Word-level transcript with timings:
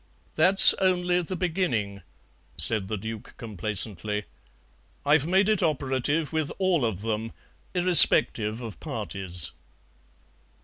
"That's 0.33 0.73
only 0.79 1.21
the 1.21 1.35
beginning," 1.35 2.01
said 2.57 2.87
the 2.87 2.97
Duke 2.97 3.35
complacently; 3.37 4.23
"I've 5.05 5.27
made 5.27 5.47
it 5.47 5.61
operative 5.61 6.33
with 6.33 6.51
all 6.57 6.83
of 6.83 7.01
them, 7.01 7.33
irrespective 7.75 8.61
of 8.61 8.79
parties." 8.79 9.51